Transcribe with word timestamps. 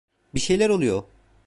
Bir 0.35 0.39
şeyler 0.39 0.69
oluyor. 0.69 1.03